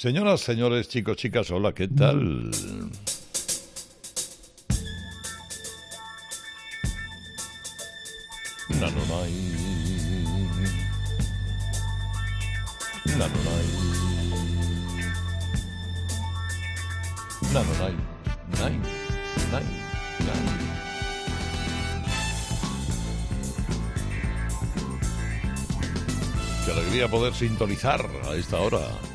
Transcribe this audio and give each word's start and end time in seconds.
Señoras, 0.00 0.42
señores, 0.42 0.88
chicos, 0.88 1.16
chicas, 1.16 1.50
hola, 1.50 1.74
¿qué 1.74 1.88
tal? 1.88 2.52
Nanonai. 8.68 9.32
Nanonai. 13.18 13.66
Nanonai. 17.52 17.96
Nai. 18.60 18.78
Nai. 19.50 19.64
Nai. 20.20 20.44
Qué 26.64 26.70
alegría 26.70 27.08
poder 27.08 27.34
sintonizar 27.34 28.08
a 28.28 28.36
esta 28.36 28.60
hora. 28.60 29.07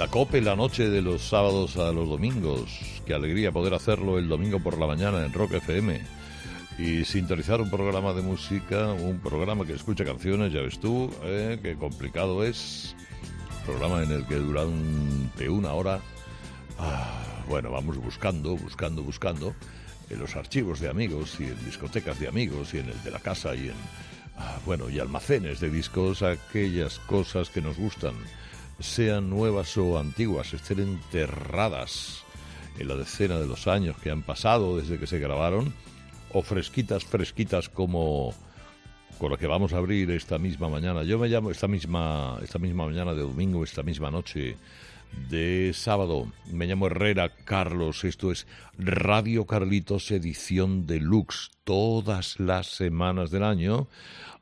La 0.00 0.08
COPE 0.08 0.40
la 0.40 0.56
noche 0.56 0.88
de 0.88 1.02
los 1.02 1.20
sábados 1.20 1.76
a 1.76 1.92
los 1.92 2.08
domingos. 2.08 2.80
Qué 3.04 3.12
alegría 3.12 3.52
poder 3.52 3.74
hacerlo 3.74 4.16
el 4.16 4.30
domingo 4.30 4.58
por 4.58 4.78
la 4.78 4.86
mañana 4.86 5.26
en 5.26 5.30
Rock 5.30 5.52
FM. 5.52 6.00
Y 6.78 7.04
sintonizar 7.04 7.60
un 7.60 7.68
programa 7.68 8.14
de 8.14 8.22
música, 8.22 8.94
un 8.94 9.18
programa 9.18 9.66
que 9.66 9.74
escucha 9.74 10.06
canciones, 10.06 10.54
ya 10.54 10.62
ves 10.62 10.80
tú, 10.80 11.12
eh, 11.24 11.58
qué 11.62 11.74
complicado 11.74 12.42
es. 12.42 12.96
Programa 13.66 14.02
en 14.02 14.12
el 14.12 14.24
que 14.24 14.36
durante 14.36 15.50
una 15.50 15.74
hora, 15.74 16.00
ah, 16.78 17.44
bueno, 17.46 17.70
vamos 17.70 17.98
buscando, 17.98 18.56
buscando, 18.56 19.02
buscando 19.02 19.54
en 20.08 20.18
los 20.18 20.34
archivos 20.34 20.80
de 20.80 20.88
amigos 20.88 21.38
y 21.40 21.44
en 21.44 21.62
discotecas 21.66 22.18
de 22.18 22.26
amigos 22.28 22.72
y 22.72 22.78
en 22.78 22.88
el 22.88 23.02
de 23.02 23.10
la 23.10 23.18
casa 23.18 23.54
y 23.54 23.68
en, 23.68 23.74
ah, 24.38 24.56
bueno, 24.64 24.88
y 24.88 24.98
almacenes 24.98 25.60
de 25.60 25.68
discos, 25.68 26.22
aquellas 26.22 27.00
cosas 27.00 27.50
que 27.50 27.60
nos 27.60 27.76
gustan, 27.76 28.14
sean 28.80 29.30
nuevas 29.30 29.76
o 29.76 29.98
antiguas, 29.98 30.52
estén 30.52 30.80
enterradas 30.80 32.24
en 32.78 32.88
la 32.88 32.96
decena 32.96 33.38
de 33.38 33.46
los 33.46 33.66
años 33.66 33.96
que 34.02 34.10
han 34.10 34.22
pasado 34.22 34.78
desde 34.78 34.98
que 34.98 35.06
se 35.06 35.18
grabaron, 35.18 35.72
o 36.32 36.42
fresquitas, 36.42 37.04
fresquitas 37.04 37.68
como 37.68 38.34
con 39.18 39.30
lo 39.30 39.36
que 39.36 39.46
vamos 39.46 39.74
a 39.74 39.76
abrir 39.76 40.10
esta 40.12 40.38
misma 40.38 40.70
mañana. 40.70 41.02
Yo 41.02 41.18
me 41.18 41.28
llamo 41.28 41.50
esta 41.50 41.68
misma, 41.68 42.38
esta 42.42 42.58
misma 42.58 42.86
mañana 42.86 43.12
de 43.12 43.20
domingo, 43.20 43.62
esta 43.62 43.82
misma 43.82 44.10
noche 44.10 44.56
de 45.28 45.72
sábado. 45.74 46.32
Me 46.50 46.66
llamo 46.66 46.86
Herrera 46.86 47.28
Carlos. 47.44 48.04
Esto 48.04 48.32
es 48.32 48.46
Radio 48.78 49.44
Carlitos 49.44 50.10
Edición 50.10 50.86
Deluxe. 50.86 51.50
Todas 51.64 52.40
las 52.40 52.68
semanas 52.68 53.30
del 53.30 53.44
año, 53.44 53.88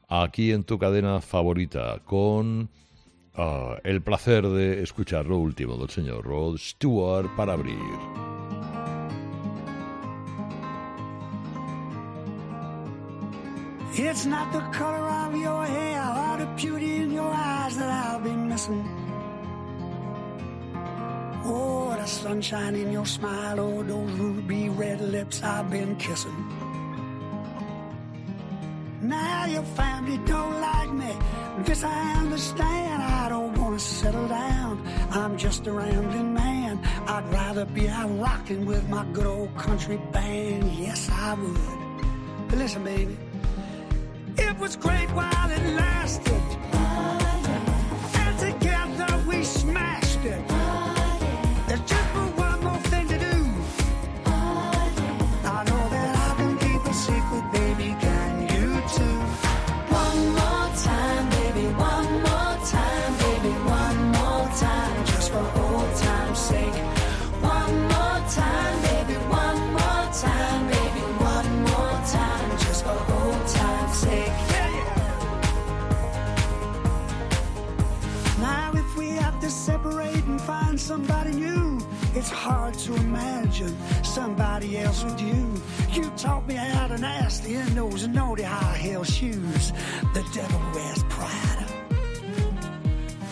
aquí 0.08 0.52
en 0.52 0.62
tu 0.62 0.78
cadena 0.78 1.20
favorita, 1.20 2.00
con 2.05 2.70
ah, 3.39 3.78
el 3.84 4.03
placer 4.03 4.47
de 4.47 4.83
escuchar 4.83 5.27
lo 5.27 5.39
último 5.39 5.77
del 5.77 5.89
señor 5.89 6.25
Rod 6.25 6.58
Stewart 6.58 7.28
para 7.36 7.55
abrir. 7.55 7.78
It's 14.00 14.27
not 14.27 14.53
the 14.53 14.61
color 14.70 15.08
of 15.27 15.36
your 15.36 15.64
hair 15.64 16.03
or 16.03 16.39
the 16.39 16.47
beauty 16.55 17.03
in 17.03 17.12
your 17.12 17.33
eyes 17.34 17.77
that 17.78 17.89
I'll 17.89 18.20
be 18.20 18.30
missing. 18.30 18.86
Oh, 21.45 21.97
the 21.98 22.06
sunshine 22.06 22.77
in 22.77 22.92
your 22.92 23.06
smile, 23.06 23.58
oh, 23.58 23.83
those 23.83 24.12
ruby 24.12 24.69
red 24.69 25.00
lips 25.00 25.42
I've 25.42 25.69
been 25.70 25.97
kissing. 25.97 26.67
Your 29.48 29.62
family 29.62 30.18
don't 30.18 30.60
like 30.60 30.92
me, 30.92 31.12
this 31.64 31.82
I 31.82 32.12
understand. 32.20 33.02
I 33.02 33.28
don't 33.28 33.56
wanna 33.58 33.78
settle 33.78 34.28
down, 34.28 34.86
I'm 35.10 35.36
just 35.38 35.66
a 35.66 35.72
rambling 35.72 36.34
man. 36.34 36.78
I'd 37.06 37.27
rather 37.32 37.64
be 37.64 37.88
out 37.88 38.10
rocking 38.18 38.66
with 38.66 38.88
my 38.88 39.05
good 39.12 39.27
old 39.27 39.56
country 39.56 39.98
band, 40.12 40.70
yes 40.72 41.08
I 41.10 41.34
would. 41.34 42.48
But 42.48 42.58
listen, 42.58 42.84
baby. 42.84 43.16
It 44.36 44.56
was 44.58 44.77
great 44.77 45.11
while 45.11 45.50
it 45.50 45.64
lasted. 45.74 46.42
And 48.14 48.39
together 48.39 49.24
we 49.27 49.42
smashed 49.44 50.24
it. 50.24 50.58
Find 80.78 80.80
somebody 80.80 81.30
new, 81.33 81.78
it's 82.14 82.30
hard 82.30 82.74
to 82.74 82.94
imagine 82.94 83.77
somebody 84.05 84.78
else 84.78 85.05
with 85.05 85.20
you. 85.20 85.62
You 85.92 86.11
taught 86.16 86.46
me 86.46 86.55
how 86.55 86.86
to 86.89 86.98
nasty 86.98 87.55
in 87.55 87.74
those 87.74 88.06
naughty 88.08 88.44
high 88.44 88.77
heel 88.77 89.05
shoes. 89.05 89.72
The 90.14 90.24
devil 90.34 90.61
wears 90.74 91.02
Prada. 91.05 91.67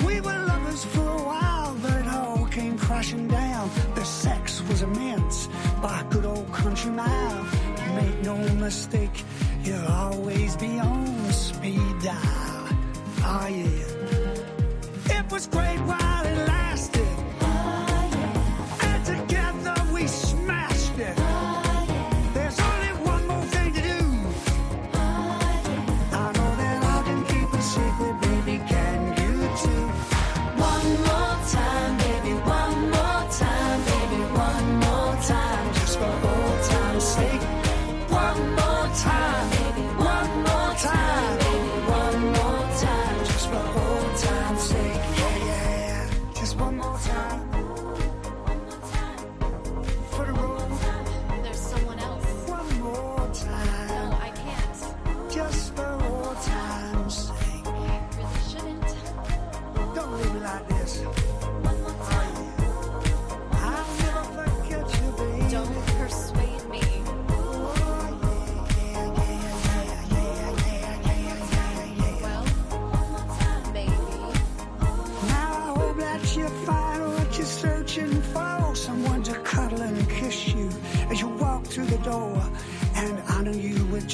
We 0.07 0.21
were 0.21 0.39
lovers 0.47 0.85
for 0.85 1.09
a 1.09 1.23
while, 1.23 1.77
but 1.83 1.93
it 1.93 2.09
all 2.09 2.47
came 2.47 2.79
crashing 2.79 3.29
down. 3.29 3.71
The 3.95 4.05
sex 4.05 4.63
was 4.69 4.83
immense 4.83 5.49
by 5.83 6.05
good 6.11 6.25
old 6.25 6.53
country 6.53 6.91
mile. 6.91 7.45
Make 7.95 8.23
no 8.25 8.37
mistake, 8.55 9.25
you'll 9.63 9.87
always 9.87 10.57
be 10.57 10.79
on 10.79 11.33
speed 11.33 11.93
dial. 12.03 12.69
Oh 13.23 13.47
yeah. 13.49 15.19
It 15.19 15.33
was 15.33 15.47
great 15.47 15.81
while 15.81 16.27
it 16.27 16.46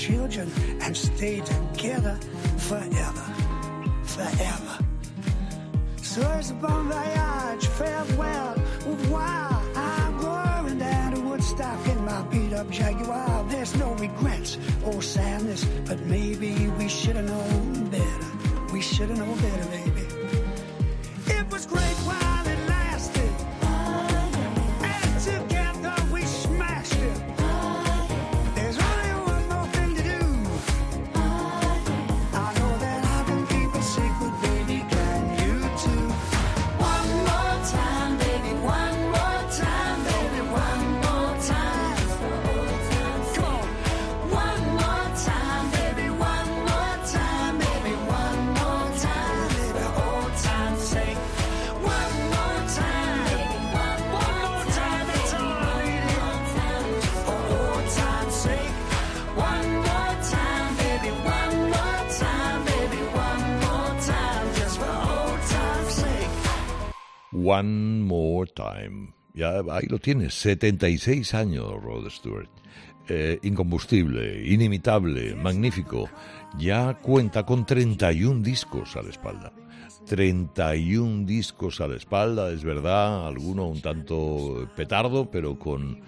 children 0.02 0.50
and 0.80 0.96
stay 0.96 1.40
together 1.40 2.18
forever. 2.58 3.26
Forever. 4.02 4.74
So 6.02 6.20
it's 6.38 6.50
a 6.50 6.54
bon 6.54 6.88
voyage, 6.90 7.66
farewell, 7.78 8.56
revoir. 8.84 9.62
I'm 9.76 10.18
going 10.18 10.78
down 10.78 11.14
to 11.14 11.20
Woodstock 11.20 11.86
in 11.86 12.04
my 12.04 12.20
beat 12.22 12.52
up 12.52 12.68
Jaguar. 12.68 13.44
There's 13.48 13.76
no 13.76 13.94
regrets 13.94 14.58
or 14.84 15.00
sadness, 15.02 15.64
but 15.86 16.00
maybe 16.06 16.66
we 16.78 16.88
should 16.88 17.14
have 17.14 17.26
known 17.26 17.88
better. 17.90 18.26
We 18.72 18.80
should 18.82 19.08
have 19.08 19.18
known 19.18 19.38
better, 19.38 19.68
baby. 19.70 20.06
It 21.38 21.48
was 21.52 21.64
great 21.64 21.98
while 22.08 22.46
it 22.48 22.71
One 67.44 68.02
More 68.02 68.50
Time. 68.54 69.14
Ya 69.34 69.62
ahí 69.70 69.86
lo 69.88 69.98
tienes, 69.98 70.34
76 70.34 71.34
años, 71.34 71.82
Rod 71.82 72.08
Stewart. 72.10 72.50
Eh, 73.08 73.38
incombustible, 73.42 74.44
inimitable, 74.46 75.34
magnífico. 75.34 76.08
Ya 76.58 76.94
cuenta 76.94 77.44
con 77.44 77.66
31 77.66 78.42
discos 78.42 78.96
a 78.96 79.02
la 79.02 79.10
espalda. 79.10 79.52
31 80.06 81.26
discos 81.26 81.80
a 81.80 81.88
la 81.88 81.96
espalda, 81.96 82.50
es 82.50 82.64
verdad, 82.64 83.26
alguno 83.26 83.66
un 83.66 83.80
tanto 83.80 84.68
petardo, 84.76 85.30
pero 85.30 85.58
con 85.58 86.00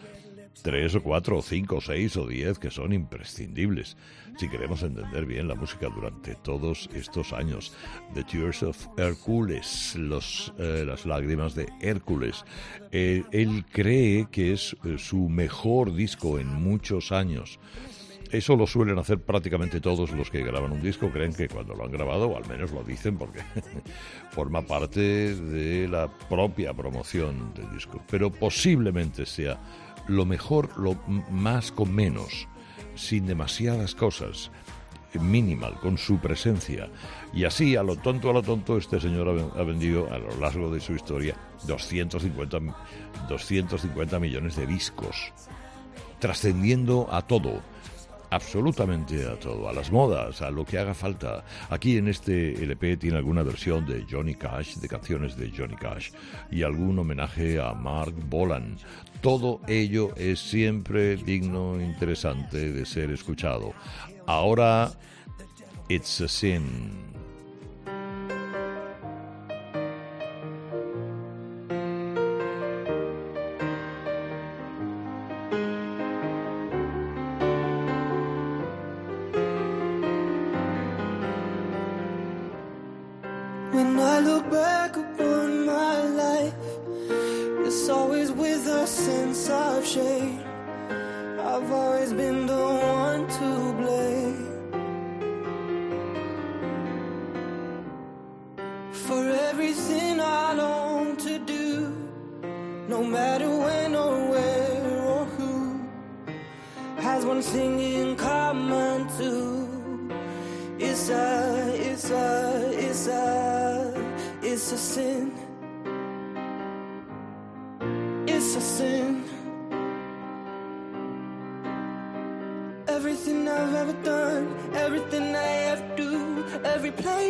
tres 0.62 0.94
o 0.94 1.02
cuatro 1.02 1.38
o 1.38 1.42
cinco 1.42 1.76
o 1.76 1.80
seis 1.80 2.16
o 2.16 2.26
diez 2.26 2.58
que 2.58 2.70
son 2.70 2.92
imprescindibles 2.92 3.96
si 4.36 4.48
queremos 4.48 4.82
entender 4.82 5.26
bien 5.26 5.48
la 5.48 5.54
música 5.54 5.88
durante 5.88 6.34
todos 6.36 6.88
estos 6.94 7.32
años. 7.32 7.72
The 8.14 8.24
Tears 8.24 8.62
of 8.62 8.86
Hércules, 8.96 9.94
los, 9.96 10.52
eh, 10.58 10.84
las 10.86 11.06
lágrimas 11.06 11.54
de 11.54 11.68
Hércules. 11.80 12.44
Eh, 12.90 13.22
él 13.32 13.64
cree 13.70 14.26
que 14.30 14.52
es 14.52 14.76
eh, 14.84 14.96
su 14.98 15.28
mejor 15.28 15.94
disco 15.94 16.38
en 16.38 16.48
muchos 16.48 17.12
años. 17.12 17.58
Eso 18.32 18.56
lo 18.56 18.66
suelen 18.66 18.98
hacer 18.98 19.20
prácticamente 19.20 19.80
todos 19.80 20.10
los 20.10 20.28
que 20.28 20.42
graban 20.42 20.72
un 20.72 20.82
disco, 20.82 21.10
creen 21.10 21.32
que 21.32 21.46
cuando 21.46 21.74
lo 21.74 21.84
han 21.84 21.92
grabado, 21.92 22.26
o 22.26 22.36
al 22.36 22.48
menos 22.48 22.72
lo 22.72 22.82
dicen 22.82 23.16
porque 23.16 23.40
forma 24.30 24.62
parte 24.62 25.36
de 25.36 25.86
la 25.86 26.08
propia 26.08 26.74
promoción 26.74 27.54
del 27.54 27.70
disco. 27.72 28.02
Pero 28.10 28.32
posiblemente 28.32 29.24
sea 29.24 29.60
lo 30.08 30.24
mejor, 30.26 30.76
lo 30.78 30.96
más 31.30 31.72
con 31.72 31.94
menos, 31.94 32.46
sin 32.94 33.26
demasiadas 33.26 33.94
cosas, 33.94 34.50
minimal, 35.20 35.74
con 35.80 35.96
su 35.98 36.18
presencia. 36.18 36.88
Y 37.32 37.44
así, 37.44 37.76
a 37.76 37.82
lo 37.82 37.96
tonto, 37.96 38.30
a 38.30 38.32
lo 38.32 38.42
tonto, 38.42 38.76
este 38.76 39.00
señor 39.00 39.28
ha 39.28 39.32
ven- 39.32 39.50
ha 39.56 39.62
vendido 39.62 40.12
a 40.12 40.18
lo 40.18 40.36
largo 40.38 40.70
de 40.72 40.80
su 40.80 40.92
historia 40.94 41.36
250, 41.66 42.56
m- 42.58 42.72
250 43.28 44.18
millones 44.18 44.56
de 44.56 44.66
discos, 44.66 45.32
trascendiendo 46.18 47.08
a 47.12 47.22
todo 47.22 47.62
absolutamente 48.30 49.28
a 49.28 49.36
todo, 49.38 49.68
a 49.68 49.72
las 49.72 49.92
modas, 49.92 50.42
a 50.42 50.50
lo 50.50 50.64
que 50.64 50.76
haga 50.76 50.92
falta. 50.92 51.44
Aquí 51.70 51.98
en 51.98 52.08
este 52.08 52.64
LP 52.64 52.96
tiene 52.96 53.18
alguna 53.18 53.44
versión 53.44 53.86
de 53.86 54.04
Johnny 54.10 54.34
Cash, 54.34 54.74
de 54.78 54.88
canciones 54.88 55.36
de 55.36 55.52
Johnny 55.56 55.76
Cash, 55.76 56.10
y 56.50 56.64
algún 56.64 56.98
homenaje 56.98 57.60
a 57.60 57.74
Mark 57.74 58.12
Bolan. 58.28 58.76
Todo 59.24 59.62
ello 59.66 60.14
es 60.16 60.38
siempre 60.38 61.16
digno, 61.16 61.80
interesante 61.80 62.70
de 62.70 62.84
ser 62.84 63.10
escuchado. 63.10 63.72
Ahora, 64.26 64.92
It's 65.88 66.20
a 66.20 66.28
Sin. 66.28 67.04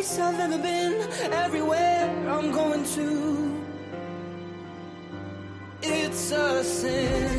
Place 0.04 0.18
I've 0.18 0.40
ever 0.40 0.58
been, 0.58 0.94
everywhere 1.32 2.10
I'm 2.28 2.52
going 2.52 2.84
to. 2.96 3.62
It's 5.82 6.30
a 6.30 6.62
sin. 6.62 7.33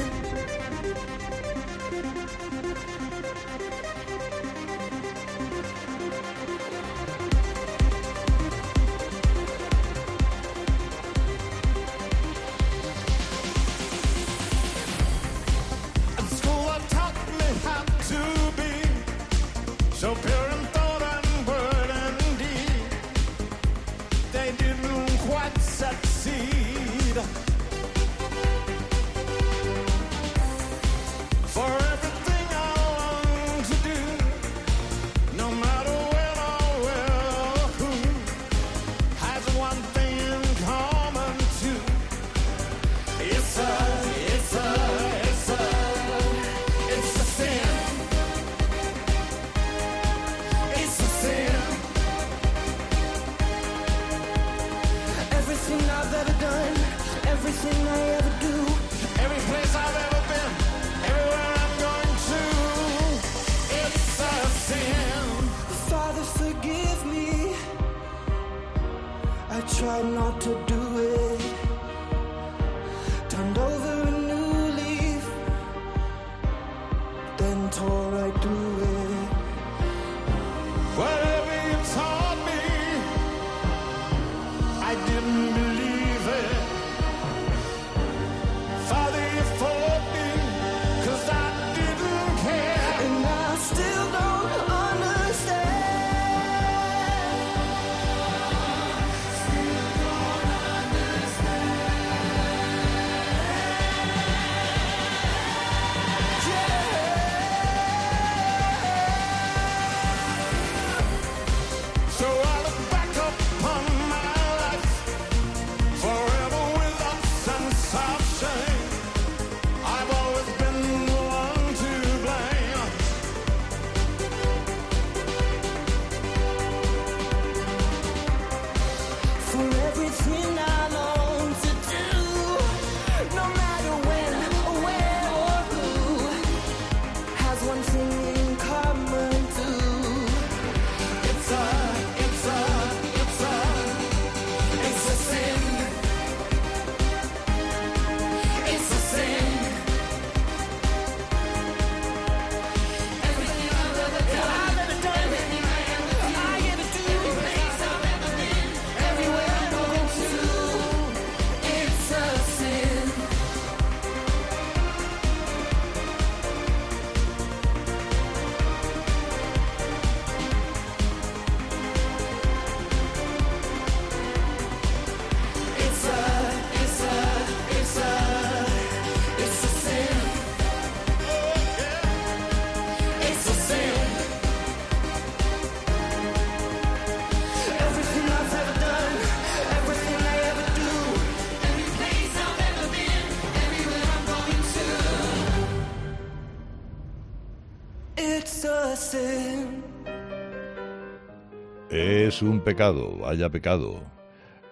Es 202.35 202.41
un 202.41 202.59
pecado, 202.59 203.19
vaya 203.19 203.49
pecado. 203.49 204.03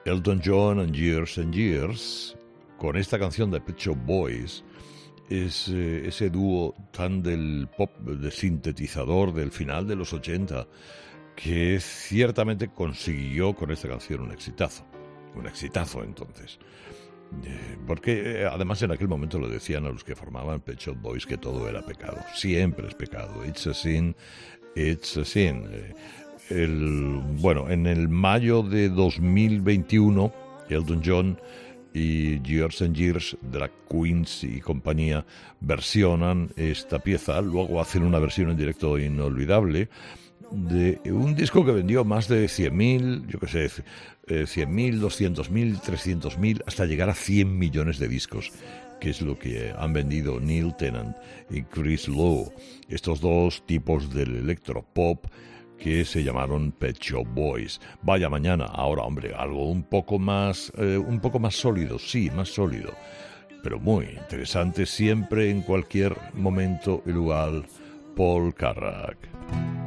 Elton 0.03 0.41
John 0.43 0.82
and 0.82 0.93
Years 0.93 1.38
and 1.38 1.53
Years, 1.53 2.36
con 2.77 2.98
esta 2.98 3.17
canción 3.17 3.51
de 3.51 3.62
Pet 3.62 3.77
Shop 3.77 3.98
Boys, 4.05 4.65
es 5.29 5.70
eh, 5.70 6.05
ese 6.05 6.29
dúo 6.29 6.75
tan 6.91 7.24
del 7.24 7.70
pop 7.77 7.89
de 8.00 8.29
sintetizador 8.32 9.34
del 9.34 9.50
final 9.50 9.88
de 9.88 9.96
los 9.96 10.12
80 10.12 10.67
que 11.38 11.79
ciertamente 11.79 12.67
consiguió 12.67 13.53
con 13.55 13.72
esta 13.72 13.88
canción 13.88 14.20
un 14.20 14.34
exitazo. 14.34 14.86
Un 15.34 15.48
exitazo 15.48 16.03
entonces. 16.03 16.60
Eh, 17.46 17.77
Porque 17.88 18.41
eh, 18.41 18.46
además 18.46 18.82
en 18.82 18.91
aquel 18.91 19.08
momento 19.08 19.39
lo 19.39 19.48
decían 19.48 19.86
a 19.86 19.89
los 19.89 20.03
que 20.03 20.17
formaban 20.17 20.60
Pet 20.60 20.79
Shop 20.79 20.98
Boys 20.98 21.25
que 21.25 21.38
todo 21.38 21.70
era 21.70 21.82
pecado. 21.82 22.17
Siempre 22.36 22.89
es 22.89 22.93
pecado. 22.93 23.46
It's 23.46 23.67
a 23.67 23.74
sin, 23.74 24.17
it's 24.75 25.15
a 25.15 25.24
sin. 25.24 25.65
El, 26.50 27.22
bueno, 27.40 27.70
en 27.70 27.88
el 27.88 28.10
mayo 28.10 28.64
de 28.64 28.90
2021, 28.90 30.34
Elton 30.70 31.02
John 31.06 31.40
y 31.94 32.42
Years 32.42 32.82
and 32.82 32.96
Years, 32.96 33.38
Drag 33.42 33.72
Queens 33.90 34.44
y 34.44 34.60
compañía 34.60 35.26
versionan 35.62 36.52
esta 36.56 37.00
pieza. 37.00 37.40
Luego 37.42 37.80
hacen 37.80 38.04
una 38.04 38.20
versión 38.20 38.50
en 38.50 38.58
directo 38.58 38.98
inolvidable 38.98 39.90
de 40.52 41.00
un 41.06 41.36
disco 41.36 41.66
que 41.66 41.72
vendió 41.72 42.04
más 42.04 42.28
de 42.28 42.46
100.000, 42.46 43.28
yo 43.28 43.40
qué 43.40 43.48
sé, 43.48 43.66
eh, 44.28 44.44
100.000, 44.44 45.00
200.000, 45.00 45.82
300.000, 45.82 46.64
hasta 46.68 46.86
llegar 46.86 47.10
a 47.10 47.16
100 47.16 47.58
millones 47.58 47.98
de 47.98 48.08
discos, 48.08 48.52
que 49.00 49.10
es 49.10 49.22
lo 49.22 49.38
que 49.38 49.74
han 49.78 49.94
vendido 49.94 50.40
Neil 50.40 50.76
Tennant 50.78 51.16
y 51.50 51.64
Chris 51.64 52.08
Lowe, 52.08 52.54
estos 52.88 53.20
dos 53.20 53.66
tipos 53.66 54.14
del 54.14 54.36
electropop 54.36 55.26
que 55.77 56.06
se 56.06 56.24
llamaron 56.24 56.72
Pet 56.72 56.98
Shop 57.00 57.25
Boys. 57.34 57.80
Vaya 58.01 58.30
mañana, 58.30 58.65
ahora 58.65 59.03
hombre, 59.03 59.34
algo 59.36 59.70
un 59.70 59.84
poco 59.84 60.20
más, 60.20 60.72
eh, 60.77 60.98
un 60.98 61.20
poco 61.20 61.39
más 61.39 61.56
sólido, 61.56 62.00
sí, 62.00 62.30
más 62.36 62.50
sólido, 62.50 62.94
pero 63.63 63.80
muy 63.80 64.06
interesante 64.06 64.86
siempre 64.86 65.50
en 65.50 65.62
cualquier 65.62 66.15
momento 66.34 67.03
y 67.06 67.12
lugar. 67.12 67.63
Paul 68.15 68.53
Carrack. 68.53 69.83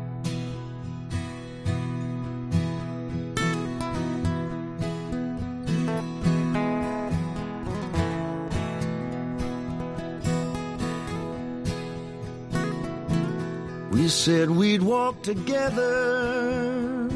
Said 14.09 14.51
we'd 14.51 14.83
walk 14.83 15.23
together, 15.23 17.09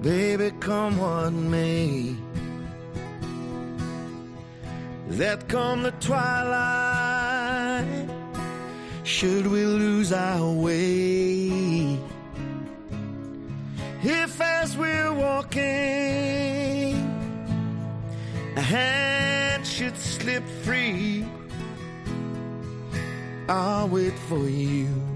baby, 0.00 0.52
come 0.58 0.98
what 0.98 1.32
may. 1.32 2.16
That 5.08 5.48
come 5.48 5.82
the 5.82 5.92
twilight, 5.92 7.84
should 9.04 9.46
we 9.46 9.64
lose 9.64 10.12
our 10.12 10.50
way? 10.52 11.98
If 14.02 14.40
as 14.40 14.76
we're 14.76 15.12
walking, 15.12 15.62
a 18.56 18.62
hand 18.62 19.66
should 19.66 19.96
slip 19.96 20.46
free, 20.62 21.26
I'll 23.48 23.88
wait 23.88 24.18
for 24.28 24.48
you. 24.48 25.09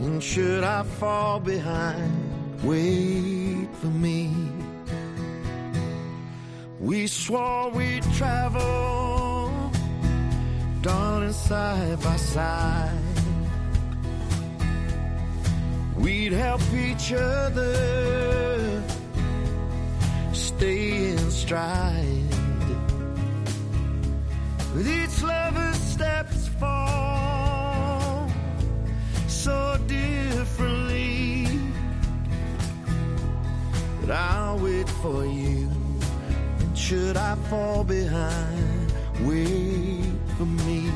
And 0.00 0.22
should 0.22 0.64
I 0.64 0.82
fall 0.82 1.40
behind, 1.40 2.62
wait 2.62 3.68
for 3.80 3.86
me. 3.86 4.32
We 6.80 7.06
swore 7.06 7.70
we'd 7.70 8.02
travel, 8.14 9.72
darling, 10.82 11.32
side 11.32 12.00
by 12.02 12.16
side. 12.16 12.98
We'd 15.96 16.32
help 16.32 16.60
each 16.74 17.12
other 17.12 18.82
stay 20.32 21.12
in 21.12 21.30
stride. 21.30 22.34
With 24.74 24.88
each 24.88 25.22
lover's 25.22 25.76
steps 25.76 26.48
fall 26.60 27.03
But 34.06 34.16
I'll 34.16 34.58
wait 34.58 34.86
for 34.86 35.24
you. 35.24 35.70
And 36.60 36.76
should 36.76 37.16
I 37.16 37.36
fall 37.48 37.84
behind, 37.84 38.92
wait 39.22 40.12
for 40.36 40.44
me. 40.44 40.90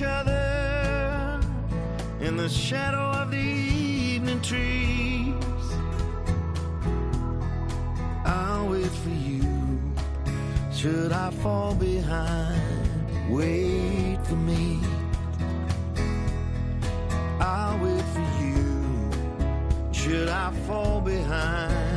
Each 0.00 0.06
other 0.06 1.40
in 2.20 2.36
the 2.36 2.48
shadow 2.48 3.20
of 3.20 3.30
the 3.30 3.36
evening 3.36 4.40
trees? 4.40 5.34
I'll 8.24 8.68
wait 8.70 8.86
for 8.86 9.10
you. 9.10 9.42
Should 10.72 11.12
I 11.12 11.30
fall 11.42 11.74
behind, 11.74 13.30
wait 13.30 14.18
for 14.24 14.36
me. 14.36 14.80
I'll 17.38 17.78
wait 17.84 18.04
for 18.14 18.26
you. 18.42 19.10
Should 19.92 20.30
I 20.30 20.50
fall 20.66 21.02
behind, 21.02 21.89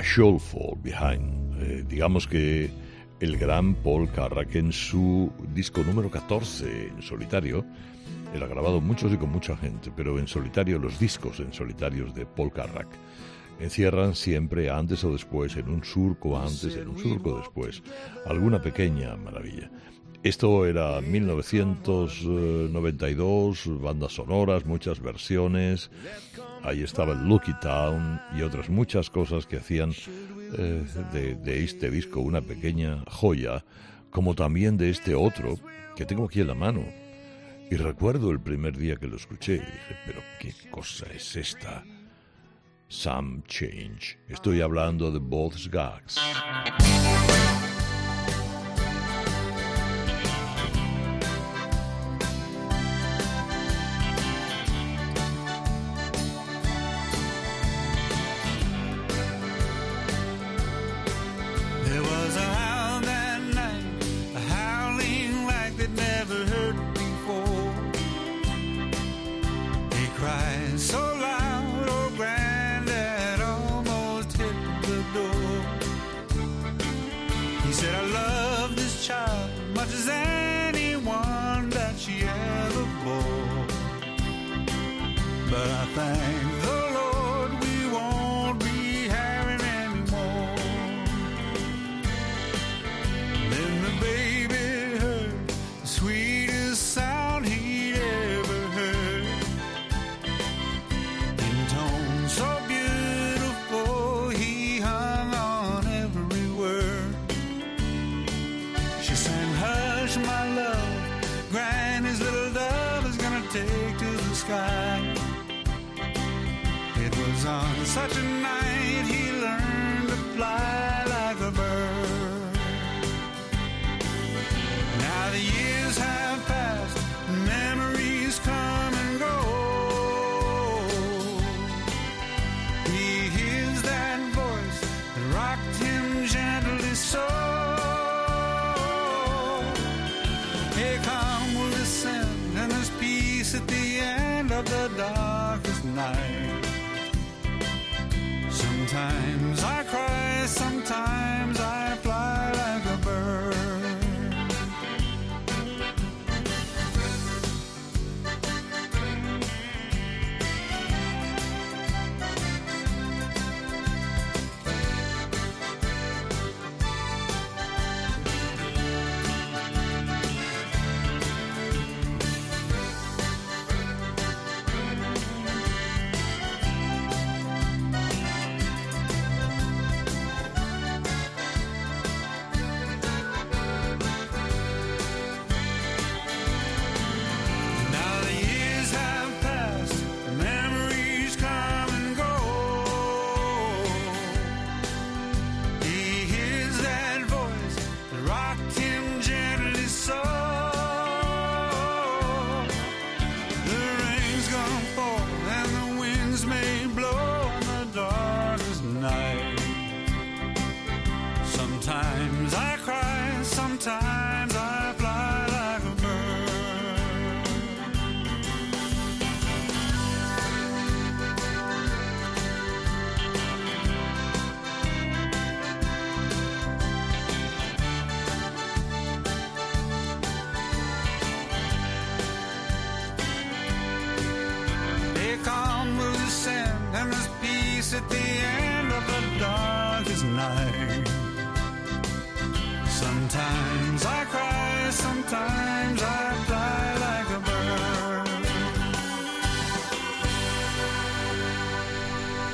Should 0.00 0.40
Fall 0.40 0.78
Behind. 0.82 1.60
Eh, 1.60 1.84
digamos 1.86 2.26
que 2.26 2.70
el 3.20 3.36
gran 3.36 3.74
Paul 3.74 4.10
Carrack 4.10 4.54
en 4.56 4.72
su 4.72 5.30
disco 5.54 5.82
número 5.82 6.10
14 6.10 6.88
en 6.88 7.02
solitario, 7.02 7.64
él 8.34 8.42
ha 8.42 8.46
grabado 8.46 8.80
muchos 8.80 9.12
y 9.12 9.16
con 9.16 9.30
mucha 9.30 9.56
gente, 9.56 9.92
pero 9.94 10.18
en 10.18 10.26
solitario, 10.26 10.78
los 10.78 10.98
discos 10.98 11.38
en 11.40 11.52
solitarios 11.52 12.14
de 12.14 12.26
Paul 12.26 12.52
Carrack 12.52 12.88
encierran 13.60 14.14
siempre 14.14 14.70
antes 14.70 15.04
o 15.04 15.12
después, 15.12 15.56
en 15.56 15.68
un 15.68 15.84
surco 15.84 16.38
antes, 16.38 16.74
en 16.76 16.88
un 16.88 16.98
surco 16.98 17.38
después, 17.38 17.82
alguna 18.26 18.60
pequeña 18.60 19.14
maravilla. 19.16 19.70
Esto 20.22 20.66
era 20.66 21.00
1992, 21.00 23.80
bandas 23.80 24.12
sonoras, 24.12 24.64
muchas 24.64 25.00
versiones. 25.00 25.90
Ahí 26.62 26.84
estaba 26.84 27.14
el 27.14 27.26
Lucky 27.26 27.54
Town 27.60 28.20
y 28.38 28.42
otras 28.42 28.68
muchas 28.68 29.10
cosas 29.10 29.46
que 29.46 29.56
hacían 29.56 29.92
eh, 30.56 30.84
de, 31.12 31.34
de 31.34 31.64
este 31.64 31.90
disco 31.90 32.20
una 32.20 32.40
pequeña 32.40 33.02
joya, 33.08 33.64
como 34.10 34.36
también 34.36 34.76
de 34.76 34.90
este 34.90 35.16
otro 35.16 35.58
que 35.96 36.06
tengo 36.06 36.26
aquí 36.26 36.40
en 36.40 36.46
la 36.46 36.54
mano. 36.54 36.84
Y 37.68 37.74
recuerdo 37.74 38.30
el 38.30 38.38
primer 38.38 38.76
día 38.76 38.94
que 38.96 39.08
lo 39.08 39.16
escuché 39.16 39.54
y 39.54 39.58
dije, 39.58 39.96
pero 40.06 40.20
qué 40.38 40.54
cosa 40.70 41.06
es 41.12 41.34
esta. 41.34 41.82
Some 42.86 43.42
Change. 43.48 44.20
Estoy 44.28 44.60
hablando 44.60 45.10
de 45.10 45.18
Both 45.18 45.66
Gags. 45.68 46.20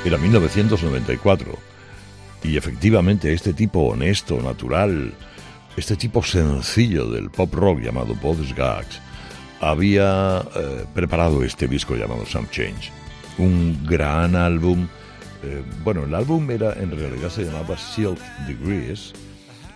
Era 0.05 0.19
1994. 0.19 1.59
Y 2.43 2.57
efectivamente 2.57 3.33
este 3.33 3.53
tipo 3.53 3.81
honesto, 3.81 4.41
natural, 4.41 5.13
este 5.77 5.95
tipo 5.97 6.23
sencillo 6.23 7.11
del 7.11 7.31
pop 7.31 7.55
rock 7.55 7.81
llamado 7.81 8.15
Bob 8.17 8.39
Gags, 8.57 9.01
había 9.61 10.43
eh, 10.57 10.85
preparado 10.95 11.45
este 11.45 11.69
disco 11.69 11.95
llamado 11.95 12.27
Some 12.27 12.49
Change. 12.51 12.91
Un 13.39 13.85
gran 13.85 14.35
álbum. 14.35 14.89
Eh, 15.43 15.63
bueno, 15.85 16.05
el 16.05 16.15
álbum 16.15 16.51
era 16.51 16.73
en 16.73 16.91
realidad 16.91 17.31
se 17.31 17.45
llamaba 17.45 17.77
Silk 17.77 18.19
Degrees, 18.47 19.13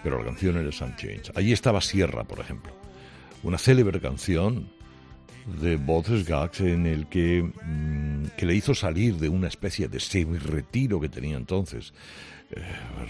pero 0.02 0.18
la 0.18 0.24
canción 0.24 0.56
era 0.56 0.70
Change. 0.70 1.32
Allí 1.34 1.52
estaba 1.52 1.80
Sierra, 1.80 2.24
por 2.24 2.40
ejemplo. 2.40 2.72
Una 3.42 3.58
célebre 3.58 4.00
canción 4.00 4.68
de 5.60 5.76
Bothers 5.76 6.26
Gags 6.26 6.60
en 6.60 6.86
el 6.86 7.06
que, 7.08 7.42
mm, 7.42 8.26
que 8.36 8.46
le 8.46 8.54
hizo 8.54 8.74
salir 8.74 9.16
de 9.16 9.28
una 9.28 9.48
especie 9.48 9.88
de 9.88 10.00
semi-retiro 10.00 11.00
que 11.00 11.08
tenía 11.08 11.36
entonces, 11.36 11.92
eh, 12.50 12.60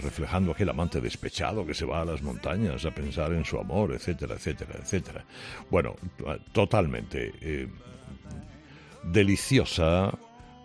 reflejando 0.01 0.51
aquel 0.51 0.69
amante 0.69 1.01
despechado 1.01 1.65
que 1.65 1.73
se 1.73 1.85
va 1.85 2.01
a 2.01 2.05
las 2.05 2.21
montañas 2.21 2.85
a 2.85 2.91
pensar 2.91 3.33
en 3.33 3.45
su 3.45 3.59
amor, 3.59 3.93
etcétera, 3.93 4.35
etcétera, 4.35 4.79
etcétera. 4.81 5.25
Bueno, 5.69 5.95
totalmente 6.53 7.33
eh, 7.41 7.67
deliciosa, 9.03 10.17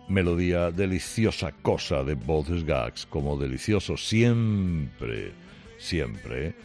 melodía 0.09 0.71
deliciosa 0.71 1.51
cosa 1.61 2.03
de 2.03 2.15
both 2.15 2.49
gags, 2.65 3.05
como 3.05 3.37
delicioso 3.37 3.95
siempre, 3.95 5.31
siempre, 5.77 6.55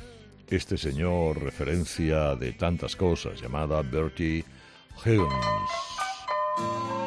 este 0.48 0.76
señor 0.76 1.42
referencia 1.42 2.34
de 2.36 2.52
tantas 2.52 2.96
cosas 2.96 3.40
llamada 3.40 3.82
Bertie 3.82 4.44
Higgins. 5.04 7.03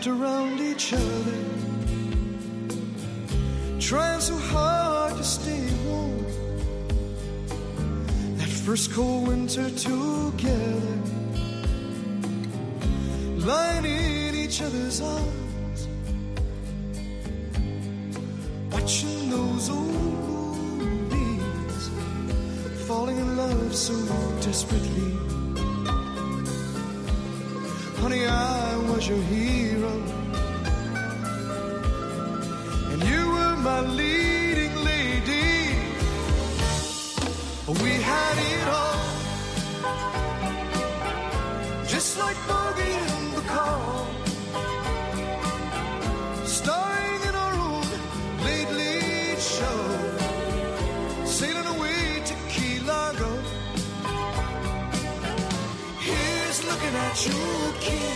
Wrapped 0.00 0.06
around 0.06 0.60
each 0.60 0.92
other, 0.92 1.38
trying 3.78 4.20
so 4.20 4.36
hard 4.36 5.16
to 5.16 5.24
stay 5.24 5.68
warm. 5.84 6.24
That 8.38 8.48
first 8.48 8.92
cold 8.92 9.28
winter 9.28 9.68
together, 9.70 10.96
lying 13.36 13.84
in 13.84 14.34
each 14.34 14.62
other's 14.62 15.00
arms, 15.02 15.88
watching 18.72 19.30
those 19.30 19.68
old 19.68 19.92
movies, 21.10 21.90
falling 22.86 23.18
in 23.18 23.36
love 23.36 23.74
so 23.74 23.94
desperately. 24.40 25.29
Honey, 28.00 28.26
I 28.26 28.76
was 28.88 29.06
your 29.06 29.22
hero. 29.32 29.92
And 32.92 33.02
you 33.04 33.22
were 33.34 33.56
my 33.56 33.80
leading 33.80 34.74
lady. 34.90 35.50
We 37.84 37.92
had 38.10 38.36
it 38.52 38.68
all. 38.80 39.06
Just 41.86 42.18
like 42.18 42.38
Bogey 42.48 42.92
and 43.12 43.32
the 43.34 43.42
car. 43.42 44.19
Looking 57.10 57.26
you. 57.26 58.08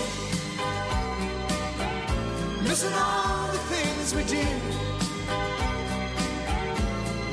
Missing 2.62 2.94
all 2.94 3.48
the 3.50 3.58
things 3.58 4.14
we 4.14 4.22
did. 4.22 4.62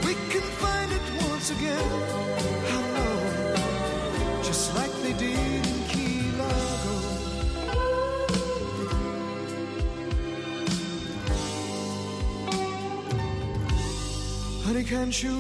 We 0.06 0.14
can 0.32 0.42
find 0.42 0.92
it 0.92 1.02
once 1.30 1.52
again. 1.52 1.92
Just 4.44 4.76
like 4.76 4.92
they 5.04 5.14
did 5.14 5.38
in 5.38 5.84
Key 5.92 6.32
Largo. 6.40 6.96
Honey, 14.66 14.84
can't 14.84 15.24
you 15.24 15.36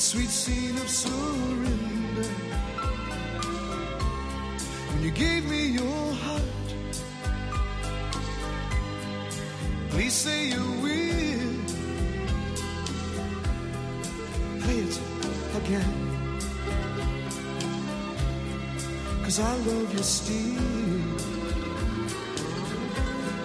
sweet 0.00 0.30
scene 0.30 0.76
of 0.78 0.88
surrender. 0.88 2.22
When 4.88 5.02
you 5.02 5.10
gave 5.10 5.44
me 5.44 5.66
your 5.66 6.12
heart. 6.24 6.42
Please 9.90 10.14
say 10.14 10.46
you 10.46 10.64
will. 10.84 11.54
Play 14.62 14.78
it 14.88 15.00
again. 15.60 15.94
Cause 19.22 19.38
I 19.38 19.54
love 19.68 19.92
you 19.92 20.02
still. 20.02 20.62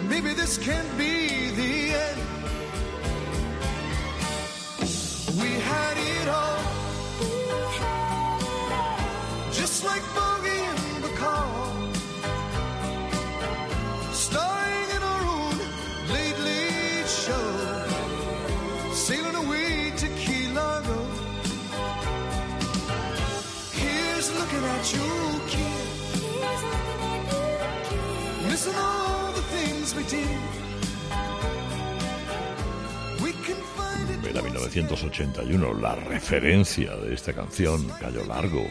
Maybe 0.08 0.34
this 0.34 0.58
can't 0.58 0.98
be 0.98 1.50
the 1.50 1.85
1981, 34.70 35.74
la 35.80 35.96
referencia 35.96 36.96
de 36.96 37.14
esta 37.14 37.34
canción, 37.34 37.88
Gallo 38.02 38.26
Largo, 38.26 38.66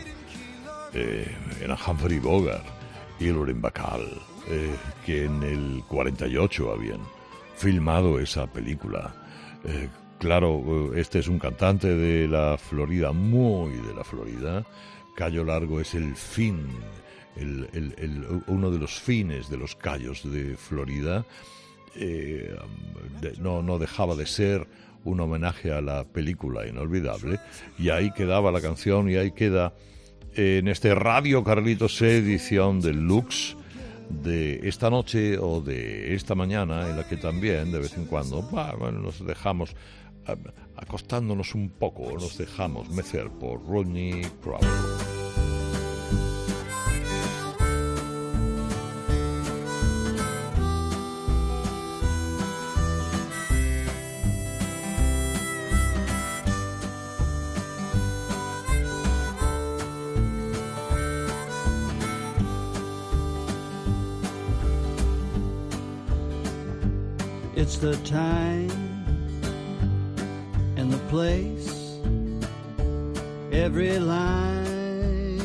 eh, 0.92 1.26
era 1.62 1.76
Humphrey 1.86 2.18
Bogart 2.18 2.64
y 3.20 3.26
Loren 3.28 3.60
Bacall, 3.60 4.06
eh, 4.48 4.74
que 5.06 5.24
en 5.24 5.42
el 5.42 5.82
48 5.88 6.72
habían 6.72 7.00
filmado 7.56 8.18
esa 8.18 8.46
película. 8.46 9.14
Eh, 9.64 9.88
claro, 10.18 10.92
este 10.94 11.20
es 11.20 11.28
un 11.28 11.38
cantante 11.38 11.88
de 11.94 12.26
la 12.28 12.58
Florida, 12.58 13.12
muy 13.12 13.72
de 13.72 13.94
la 13.94 14.04
Florida. 14.04 14.64
Cayo 15.16 15.44
Largo 15.44 15.80
es 15.80 15.94
el 15.94 16.16
fin, 16.16 16.66
el- 17.36 17.68
el- 17.72 18.42
uno 18.48 18.70
de 18.70 18.78
los 18.78 19.00
fines 19.00 19.48
de 19.48 19.56
los 19.56 19.74
callos 19.76 20.22
de 20.30 20.56
Florida 20.56 21.24
eh, 21.96 22.52
no, 23.38 23.62
no 23.62 23.78
dejaba 23.78 24.16
de 24.16 24.26
ser 24.26 24.66
un 25.04 25.20
homenaje 25.20 25.72
a 25.72 25.80
la 25.80 26.04
película 26.04 26.66
inolvidable 26.66 27.38
y 27.78 27.90
ahí 27.90 28.10
quedaba 28.12 28.50
la 28.50 28.60
canción 28.60 29.08
y 29.10 29.16
ahí 29.16 29.32
queda 29.32 29.74
eh, 30.34 30.58
en 30.58 30.68
este 30.68 30.94
Radio 30.94 31.44
Carlitos 31.44 32.00
edición 32.02 32.80
del 32.80 33.06
Lux 33.06 33.56
de 34.08 34.68
esta 34.68 34.90
noche 34.90 35.38
o 35.38 35.60
de 35.60 36.14
esta 36.14 36.34
mañana 36.34 36.88
en 36.88 36.96
la 36.96 37.08
que 37.08 37.16
también 37.16 37.72
de 37.72 37.78
vez 37.78 37.96
en 37.96 38.06
cuando 38.06 38.42
nos 38.92 39.24
dejamos 39.24 39.74
ah, 40.26 40.36
acostándonos 40.76 41.54
un 41.54 41.70
poco 41.70 42.12
nos 42.12 42.36
dejamos 42.36 42.90
mecer 42.90 43.28
por 43.30 43.64
Rodney 43.66 44.22
Crowell 44.42 45.14
It's 67.74 67.82
the 67.82 67.96
time 68.08 68.70
and 70.76 70.92
the 70.92 71.02
place. 71.08 71.98
Every 73.50 73.98
line 73.98 75.40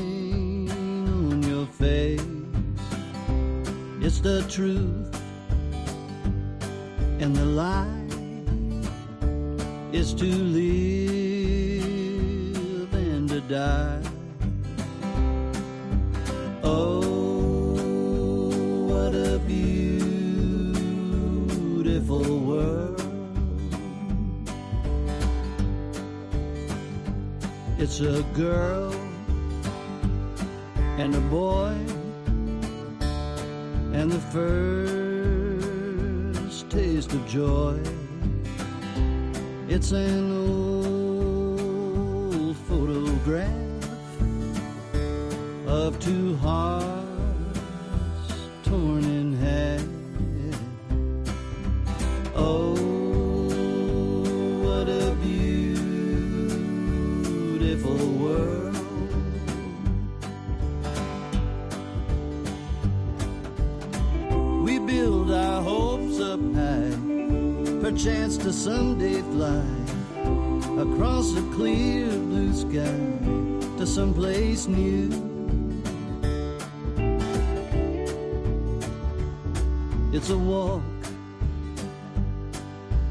on 0.70 1.42
your 1.42 1.66
face. 1.66 2.22
It's 4.00 4.20
the 4.20 4.44
truth 4.48 5.10
and 7.20 7.36
the 7.36 7.46
lie. 7.46 8.06
It's 9.92 10.14
to 10.14 10.26
live 10.26 10.94
and 12.94 13.28
to 13.30 13.42
die. 13.42 14.09
A 28.02 28.24
girl 28.34 28.94
and 30.98 31.14
a 31.14 31.20
boy, 31.20 31.76
and 33.94 34.10
the 34.10 34.20
first 36.40 36.70
taste 36.70 37.12
of 37.12 37.28
joy. 37.28 37.78
It's 39.68 39.92
an 39.92 40.32
old 41.58 42.56
photograph 42.70 43.52
of 45.68 46.00
two 46.00 46.38
hearts 46.38 46.89
someplace 74.00 74.66
new. 74.66 75.10
It's 80.14 80.30
a 80.30 80.38
walk 80.38 80.82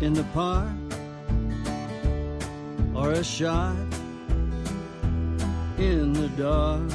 in 0.01 0.15
the 0.15 0.25
park 0.33 0.73
or 2.95 3.13
a 3.13 3.23
shot 3.23 3.77
in 5.77 6.15
the 6.15 6.29
dark. 6.39 6.91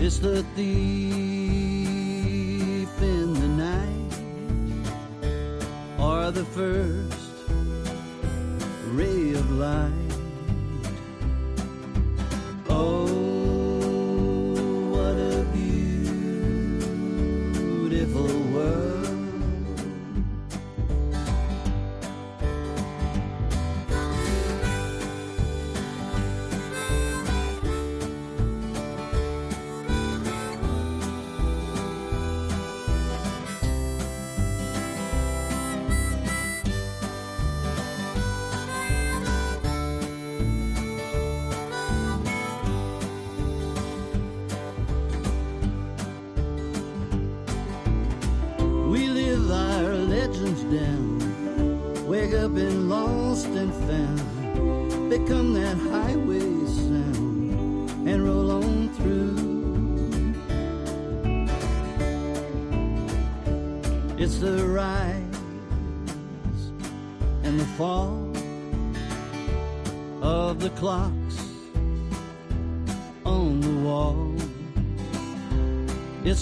It's 0.00 0.18
the 0.18 0.42
thief 0.56 0.72
in 3.14 3.34
the 3.42 3.50
night 3.66 4.14
or 6.00 6.32
the 6.32 6.44
first 6.58 7.30
ray 8.98 9.34
of 9.34 9.48
light. 9.52 10.09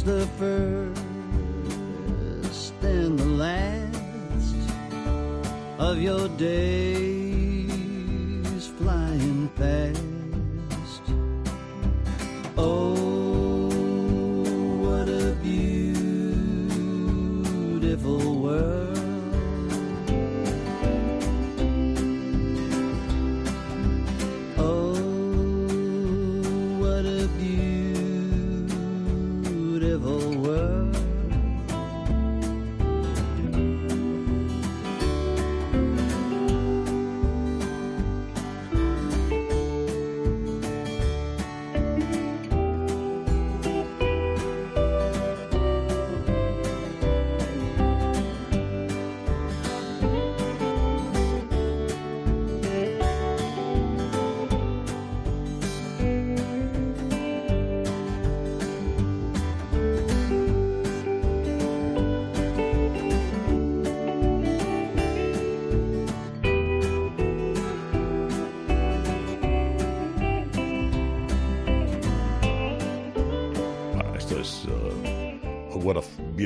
The 0.08 0.26
first 0.38 0.96
and 2.82 3.18
the 3.18 3.24
last 3.26 4.56
of 5.78 6.00
your 6.00 6.28
days 6.38 6.67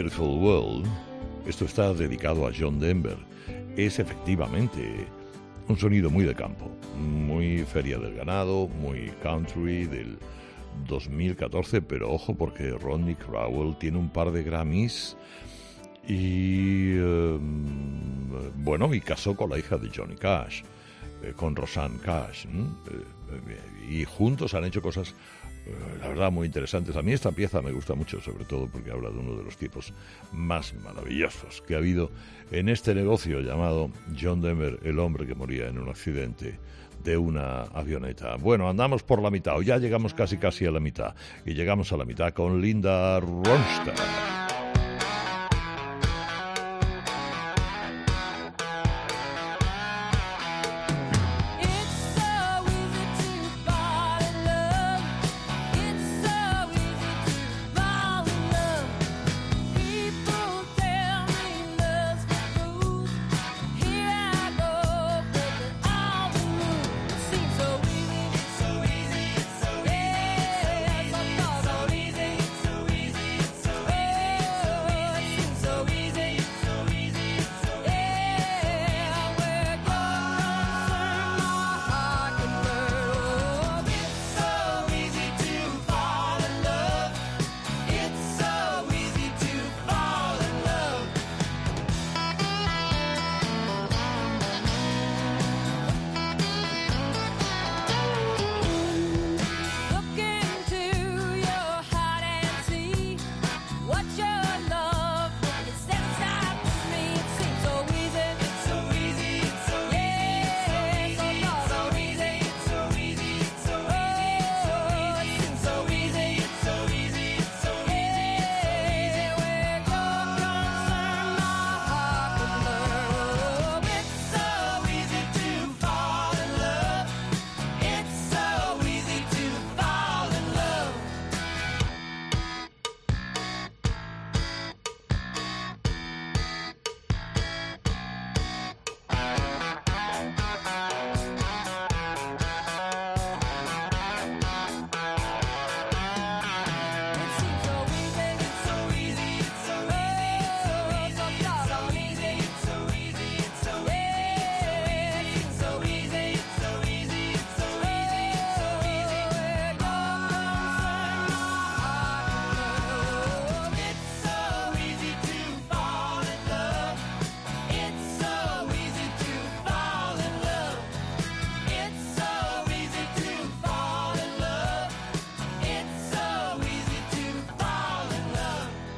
Beautiful 0.02 0.42
World. 0.42 0.88
Esto 1.46 1.64
está 1.64 1.94
dedicado 1.94 2.44
a 2.44 2.50
John 2.52 2.80
Denver. 2.80 3.16
Es 3.76 4.00
efectivamente 4.00 5.06
un 5.68 5.78
sonido 5.78 6.10
muy 6.10 6.24
de 6.24 6.34
campo, 6.34 6.68
muy 6.96 7.58
feria 7.58 7.98
del 7.98 8.16
ganado, 8.16 8.66
muy 8.66 9.12
country 9.22 9.84
del 9.84 10.18
2014, 10.88 11.82
pero 11.82 12.10
ojo 12.10 12.34
porque 12.34 12.70
Rodney 12.70 13.14
Crowell 13.14 13.76
tiene 13.78 13.98
un 13.98 14.08
par 14.08 14.32
de 14.32 14.42
Grammys 14.42 15.16
y 16.08 16.94
eh, 16.96 17.38
bueno, 18.56 18.92
y 18.92 19.00
casó 19.00 19.36
con 19.36 19.50
la 19.50 19.58
hija 19.60 19.78
de 19.78 19.88
Johnny 19.94 20.16
Cash, 20.16 20.62
eh, 21.22 21.32
con 21.36 21.54
Rosanne 21.54 22.00
Cash. 22.04 22.46
Eh, 22.46 22.50
eh, 23.48 23.60
y 23.88 24.04
juntos 24.04 24.54
han 24.54 24.64
hecho 24.64 24.82
cosas, 24.82 25.14
la 26.00 26.08
verdad, 26.08 26.32
muy 26.32 26.46
interesantes. 26.46 26.96
A 26.96 27.02
mí 27.02 27.12
esta 27.12 27.30
pieza 27.30 27.62
me 27.62 27.72
gusta 27.72 27.94
mucho, 27.94 28.20
sobre 28.20 28.44
todo 28.44 28.66
porque 28.66 28.90
habla 28.90 29.10
de 29.10 29.18
uno 29.18 29.36
de 29.36 29.44
los 29.44 29.56
tipos 29.56 29.92
más 30.32 30.74
maravillosos 30.74 31.62
que 31.62 31.74
ha 31.74 31.78
habido 31.78 32.10
en 32.50 32.68
este 32.68 32.94
negocio 32.94 33.40
llamado 33.40 33.90
John 34.20 34.40
Denver, 34.40 34.80
el 34.82 34.98
hombre 34.98 35.26
que 35.26 35.34
moría 35.34 35.68
en 35.68 35.78
un 35.78 35.88
accidente 35.88 36.58
de 37.04 37.16
una 37.16 37.62
avioneta. 37.62 38.36
Bueno, 38.36 38.68
andamos 38.68 39.02
por 39.02 39.22
la 39.22 39.30
mitad, 39.30 39.56
o 39.56 39.62
ya 39.62 39.78
llegamos 39.78 40.14
casi 40.14 40.36
casi 40.36 40.66
a 40.66 40.70
la 40.70 40.80
mitad, 40.80 41.14
y 41.44 41.54
llegamos 41.54 41.92
a 41.92 41.96
la 41.96 42.04
mitad 42.04 42.32
con 42.32 42.60
Linda 42.60 43.20
Ronstadt. 43.20 44.41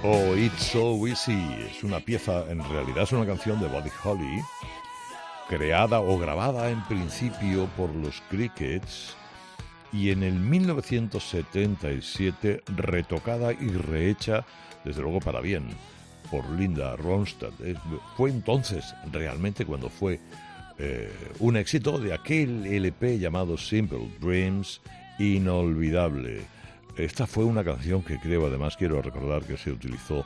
Oh, 0.07 0.37
It's 0.37 0.65
So 0.65 1.07
Easy 1.07 1.43
es 1.67 1.83
una 1.83 1.99
pieza, 1.99 2.45
en 2.51 2.63
realidad 2.69 3.05
es 3.05 3.13
una 3.13 3.25
canción 3.25 3.59
de 3.59 3.69
Buddy 3.69 3.89
Holly, 4.05 4.43
creada 5.49 6.03
o 6.03 6.19
grabada 6.19 6.69
en 6.69 6.85
principio 6.85 7.71
por 7.75 7.89
los 7.95 8.21
Crickets 8.29 9.17
y 9.95 10.11
en 10.11 10.23
el 10.23 10.35
1977 10.35 12.65
retocada 12.77 13.55
y 13.55 13.69
rehecha, 13.69 14.45
desde 14.85 15.01
luego 15.01 15.21
para 15.21 15.41
bien, 15.41 15.71
por 16.31 16.47
Linda 16.51 16.97
Ronstadt. 16.97 17.55
Fue 18.19 18.29
entonces 18.29 18.95
realmente 19.11 19.65
cuando 19.65 19.89
fue 19.89 20.21
eh, 20.77 21.11
un 21.39 21.57
éxito 21.57 21.99
de 21.99 22.13
aquel 22.13 22.67
LP 22.67 23.19
llamado 23.19 23.57
Simple 23.57 24.11
Dreams, 24.21 24.83
inolvidable. 25.19 26.43
Esta 26.97 27.27
fue 27.27 27.45
una 27.45 27.65
canción 27.65 28.03
que 28.03 28.19
creo, 28.19 28.47
además 28.47 28.77
quiero 28.77 29.03
recordar 29.03 29.43
que 29.43 29.57
se 29.57 29.73
utilizó 29.73 30.25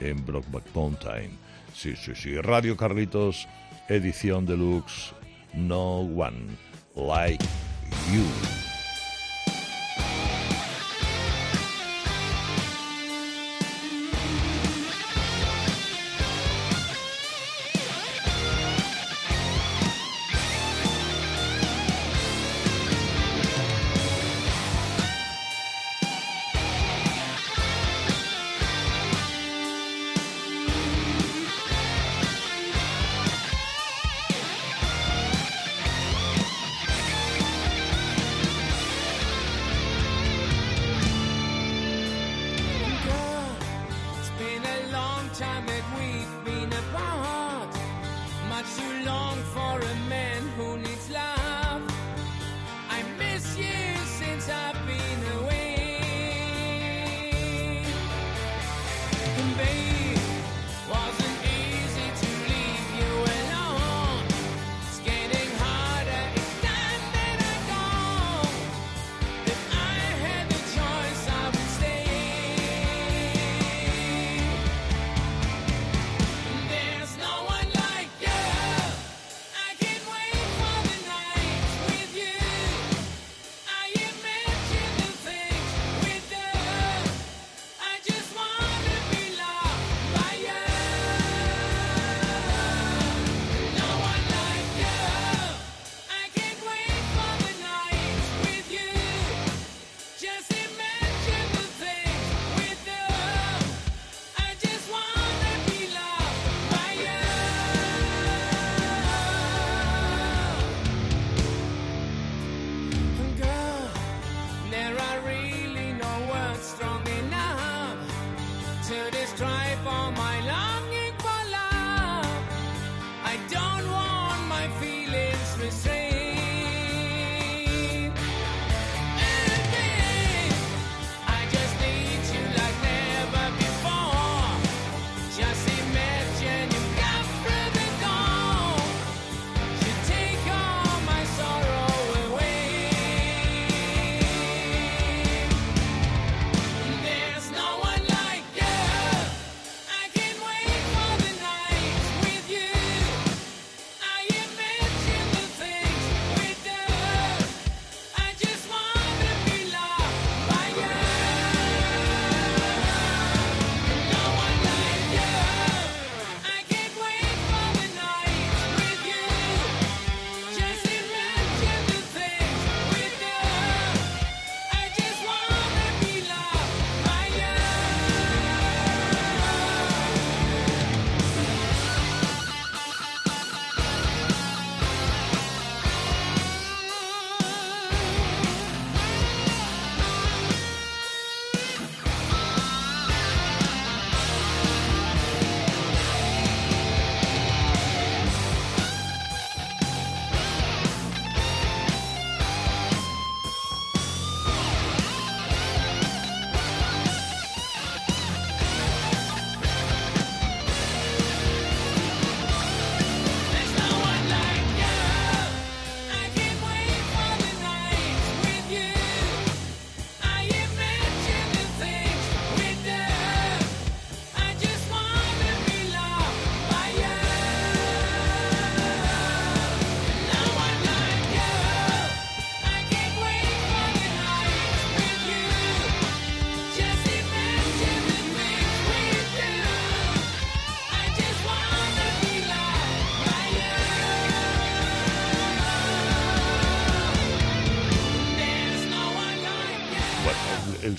en 0.00 0.24
Brokeback 0.24 0.64
Mountain. 0.74 1.30
Sí, 1.74 1.94
sí, 1.96 2.12
sí. 2.14 2.36
Radio 2.40 2.76
Carlitos, 2.76 3.48
edición 3.88 4.44
deluxe, 4.44 5.14
No 5.54 6.00
One 6.00 6.46
Like 6.94 7.44
You. 8.12 8.69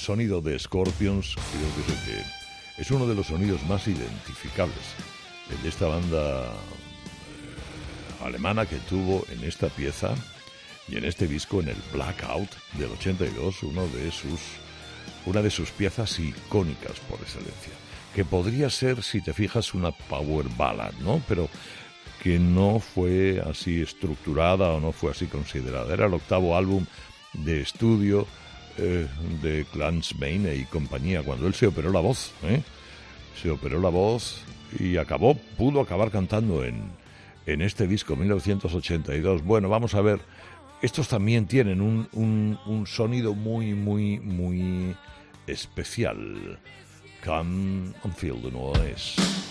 sonido 0.02 0.42
de 0.42 0.58
Scorpions 0.58 1.36
creo 1.36 1.98
que 2.06 2.82
es, 2.82 2.90
uno 2.92 3.06
de 3.06 3.14
los 3.14 3.28
sonidos 3.28 3.62
más 3.68 3.88
identificables, 3.88 4.96
de 5.62 5.70
esta 5.70 5.88
banda 5.88 6.46
eh, 6.46 8.26
alemana 8.26 8.66
que 8.66 8.78
tuvo 8.78 9.26
en 9.32 9.44
esta 9.44 9.68
pieza 9.68 10.16
y 10.88 10.98
en 10.98 11.06
este 11.06 11.28
disco, 11.28 11.62
en 11.62 11.70
el 11.70 11.78
Blackout 11.94 12.50
del 12.74 12.92
82, 12.92 13.64
uno 13.64 13.88
de 13.88 14.12
sus, 14.12 14.40
una 15.26 15.42
de 15.42 15.52
sus 15.52 15.70
piezas 15.70 16.20
icónicas 16.20 17.00
por 17.08 17.20
excelencia, 17.20 17.74
que 18.16 18.26
podría 18.26 18.70
ser, 18.70 19.04
si 19.04 19.22
te 19.22 19.34
fijas, 19.34 19.74
una 19.76 19.92
power 19.92 20.48
ballad, 20.58 20.94
¿no? 21.02 21.22
Pero 21.28 21.48
que 22.24 22.40
no 22.40 22.80
fue 22.80 23.42
así 23.48 23.82
estructurada 23.82 24.70
o 24.70 24.80
no 24.80 24.92
fue 24.92 25.12
así 25.12 25.28
considerada. 25.28 25.94
Era 25.94 26.08
el 26.08 26.14
octavo 26.14 26.58
álbum 26.58 26.86
de 27.34 27.62
estudio 27.62 28.28
eh, 28.78 29.08
de 29.42 29.66
Clans 29.66 30.16
Maine 30.18 30.56
y 30.56 30.64
compañía, 30.64 31.24
cuando 31.24 31.46
él 31.46 31.54
se 31.54 31.68
operó 31.68 31.92
la 31.92 32.00
voz, 32.00 32.32
¿eh? 32.44 32.62
se 33.42 33.50
operó 33.50 33.82
la 33.82 33.90
voz 33.90 34.44
y 34.80 34.98
acabó, 34.98 35.36
pudo 35.36 35.82
acabar 35.82 36.10
cantando 36.10 36.64
en, 36.64 36.82
en 37.46 37.62
este 37.62 37.86
disco 37.86 38.16
1982. 38.16 39.44
Bueno, 39.44 39.68
vamos 39.68 39.94
a 39.94 40.02
ver, 40.02 40.20
estos 40.82 41.08
también 41.08 41.48
tienen 41.48 41.82
un, 41.82 42.08
un, 42.14 42.88
sonido 42.88 43.34
muy, 43.34 43.74
muy, 43.74 44.20
muy 44.20 44.96
especial. 45.48 46.60
Come 47.24 47.94
and 48.04 48.16
feel 48.16 48.42
the 48.42 48.52
noise. 48.52 49.51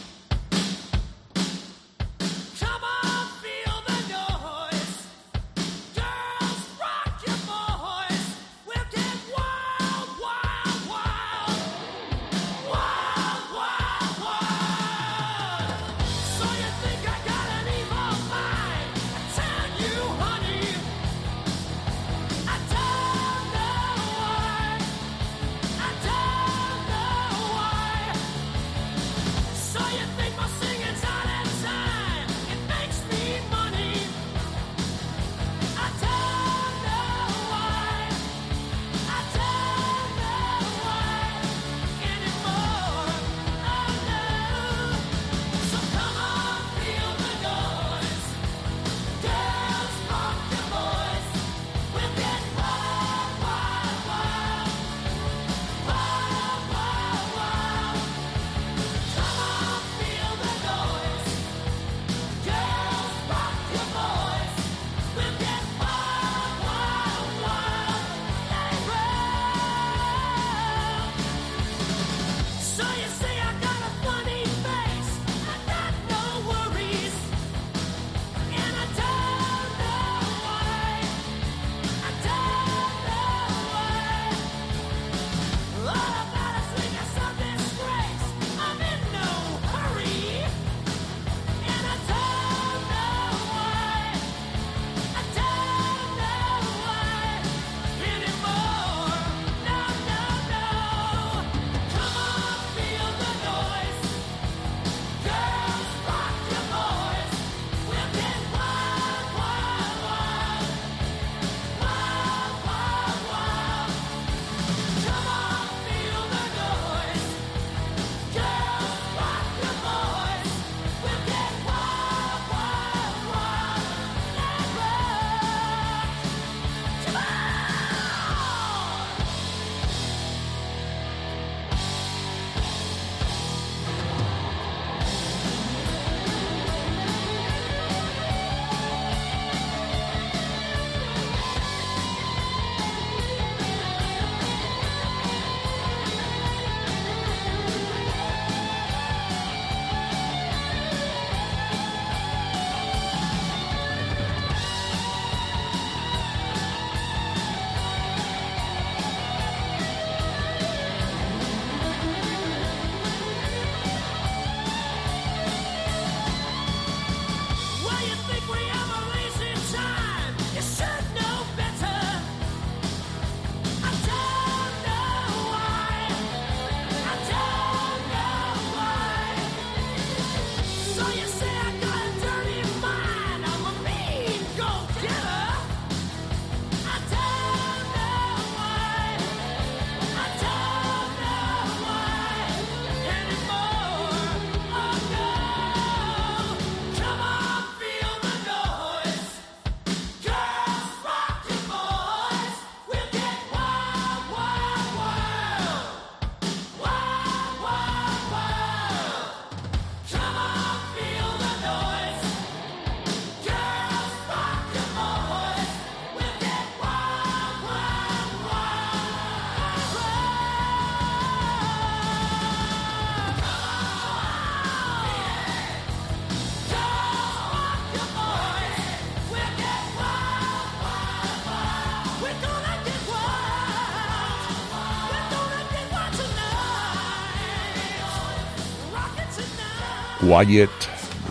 Quiet 240.30 240.70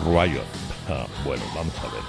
Riot. 0.04 0.44
Ah, 0.90 1.06
bueno, 1.24 1.42
vamos 1.54 1.72
a 1.78 1.84
ver. 1.84 2.02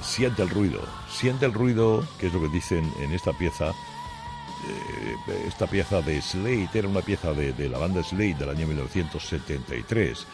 Siente 0.00 0.44
el 0.44 0.48
ruido, 0.48 0.80
siente 1.10 1.46
el 1.46 1.52
ruido, 1.52 2.06
que 2.20 2.28
es 2.28 2.32
lo 2.32 2.40
que 2.40 2.48
dicen 2.48 2.92
en 3.00 3.12
esta 3.12 3.32
pieza. 3.32 3.70
Eh, 3.70 5.36
esta 5.48 5.66
pieza 5.66 6.00
de 6.00 6.22
Slade 6.22 6.68
era 6.74 6.86
una 6.86 7.00
pieza 7.00 7.32
de, 7.32 7.52
de 7.52 7.68
la 7.68 7.78
banda 7.78 8.04
Slade 8.04 8.34
del 8.34 8.50
año 8.50 8.68
1973 8.68 10.26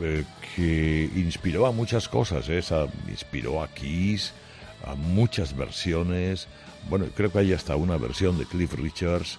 eh, 0.00 0.24
que 0.56 1.10
inspiró 1.14 1.66
a 1.66 1.70
muchas 1.70 2.08
cosas. 2.08 2.48
¿eh? 2.48 2.58
Esa, 2.58 2.88
inspiró 3.06 3.62
a 3.62 3.68
Kiss, 3.68 4.32
a 4.84 4.96
muchas 4.96 5.56
versiones. 5.56 6.48
Bueno, 6.90 7.06
creo 7.14 7.30
que 7.30 7.38
hay 7.38 7.52
hasta 7.52 7.76
una 7.76 7.96
versión 7.96 8.38
de 8.38 8.46
Cliff 8.46 8.72
Richards. 8.74 9.38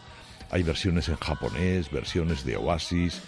Hay 0.49 0.63
versiones 0.63 1.09
en 1.09 1.18
japonés, 1.18 1.91
versiones 1.91 2.45
de 2.45 2.55
Oasis 2.55 3.22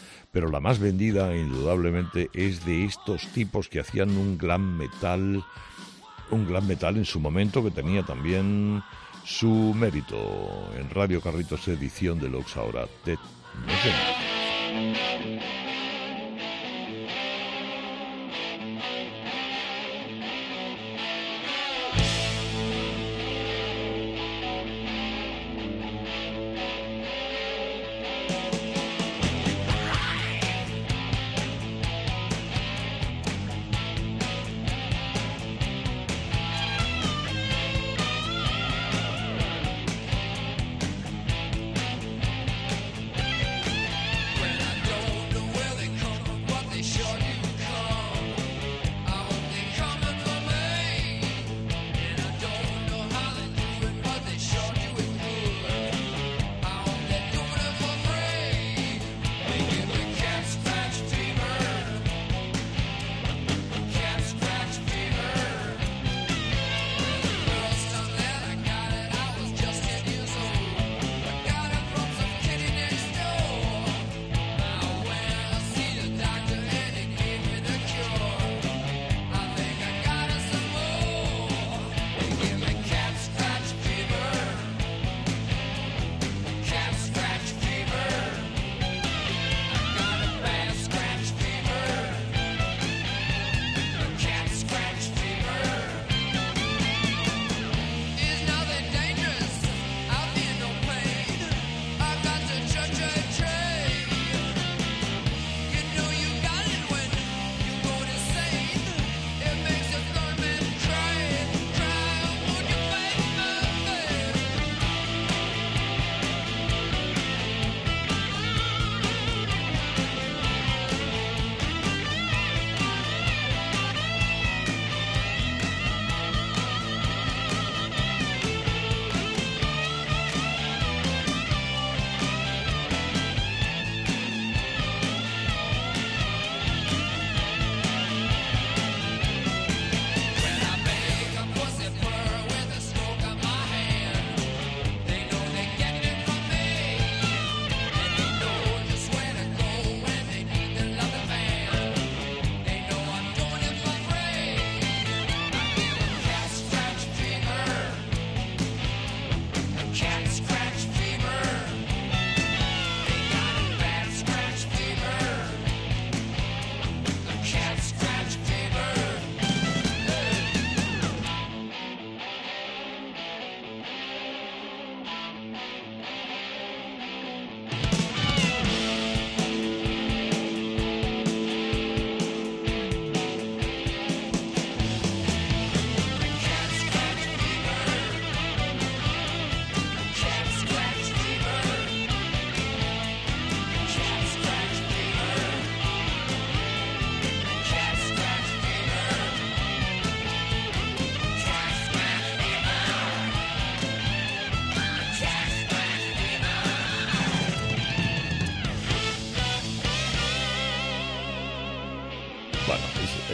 la 0.45 0.59
más 0.59 0.77
vendida 0.77 1.35
indudablemente 1.35 2.29
es 2.33 2.63
de 2.65 2.85
estos 2.85 3.27
tipos 3.33 3.67
que 3.67 3.79
hacían 3.79 4.15
un 4.15 4.37
glam 4.37 4.77
metal, 4.77 5.43
un 6.29 6.45
glam 6.45 6.67
metal 6.67 6.97
en 6.97 7.05
su 7.05 7.19
momento 7.19 7.63
que 7.63 7.71
tenía 7.71 8.03
también 8.03 8.83
su 9.25 9.73
mérito 9.75 10.69
en 10.77 10.89
Radio 10.91 11.19
Carritos 11.19 11.67
edición 11.67 12.19
de 12.19 12.29
Lux 12.29 12.55
ahora. 12.55 12.85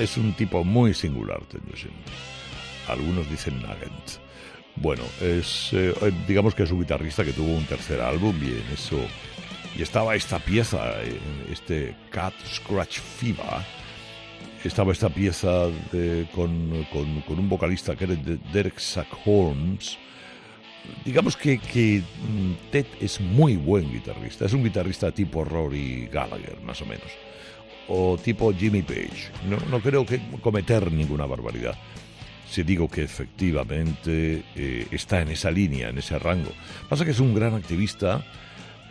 Es, 0.03 0.17
un 0.17 0.33
tipo 0.33 0.63
muy 0.63 0.93
singular, 0.93 1.41
Tennyson. 1.45 1.91
Algunos 2.87 3.29
dicen 3.29 3.61
Nugget. 3.61 4.19
Bueno, 4.75 5.03
es 5.21 5.69
eh, 5.73 5.93
eh, 6.01 6.11
digamos 6.27 6.55
que 6.55 6.63
es 6.63 6.71
un 6.71 6.79
guitarrista 6.81 7.23
que 7.23 7.31
tuvo 7.33 7.53
un 7.53 7.65
tercer 7.65 8.01
álbum 8.01 8.35
y 8.43 8.73
eso 8.73 8.97
y 9.77 9.81
estaba 9.81 10.15
esta 10.15 10.39
pieza, 10.39 11.01
eh, 11.03 11.19
este 11.51 11.95
Cat 12.11 12.33
Scratch 12.45 12.99
Fever. 12.99 13.63
Estaba 14.63 14.91
esta 14.93 15.09
pieza 15.09 15.67
con, 16.33 16.85
con- 16.91 17.39
un 17.39 17.49
vocalista 17.49 17.95
que 17.95 18.05
era 18.05 18.15
de- 18.15 18.37
Derek 18.53 18.79
Sack 18.79 19.07
Holmes. 19.25 19.97
Digamos 21.05 21.35
que, 21.37 21.59
que 21.59 22.01
mm, 22.01 22.71
Ted 22.71 22.85
es 23.01 23.19
muy 23.19 23.55
buen 23.57 23.91
guitarrista. 23.91 24.45
Es 24.45 24.53
un 24.53 24.63
guitarrista 24.63 25.11
tipo 25.11 25.43
Rory 25.43 26.07
Gallagher, 26.11 26.59
más 26.61 26.81
o 26.81 26.85
menos 26.85 27.07
o 27.87 28.17
tipo 28.17 28.53
Jimmy 28.53 28.81
Page. 28.81 29.31
No, 29.47 29.57
no 29.69 29.79
creo 29.79 30.05
que 30.05 30.21
cometer 30.41 30.91
ninguna 30.91 31.25
barbaridad 31.25 31.75
si 32.53 32.61
digo 32.61 32.87
que 32.87 33.01
efectivamente 33.01 34.43
eh, 34.55 34.85
está 34.91 35.21
en 35.21 35.29
esa 35.29 35.49
línea, 35.49 35.89
en 35.89 35.97
ese 35.97 36.19
rango. 36.19 36.51
Pasa 36.87 37.03
que 37.03 37.09
es 37.09 37.19
un 37.19 37.33
gran 37.33 37.55
activista, 37.55 38.23